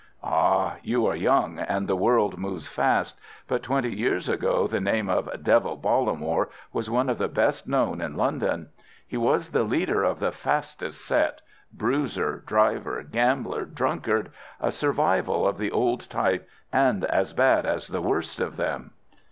"Ah, 0.23 0.77
you 0.81 1.05
are 1.05 1.15
young 1.15 1.59
and 1.59 1.87
the 1.87 1.95
world 1.95 2.39
moves 2.39 2.65
fast, 2.67 3.19
but 3.47 3.61
twenty 3.61 3.93
years 3.95 4.27
ago 4.27 4.65
the 4.65 4.79
name 4.81 5.07
of 5.07 5.29
'Devil' 5.43 5.77
Bollamore 5.77 6.49
was 6.73 6.89
one 6.89 7.07
of 7.07 7.19
the 7.19 7.27
best 7.27 7.67
known 7.67 8.01
in 8.01 8.15
London. 8.17 8.69
He 9.07 9.15
was 9.15 9.49
the 9.49 9.61
leader 9.61 10.03
of 10.03 10.17
the 10.17 10.31
fastest 10.31 11.05
set, 11.05 11.41
bruiser, 11.71 12.41
driver, 12.47 13.03
gambler, 13.03 13.63
drunkard—a 13.65 14.71
survival 14.71 15.47
of 15.47 15.59
the 15.59 15.69
old 15.69 16.09
type, 16.09 16.49
and 16.73 17.05
as 17.05 17.33
bad 17.33 17.67
as 17.67 17.87
the 17.87 18.01
worst 18.01 18.39
of 18.39 18.57
them." 18.57 18.93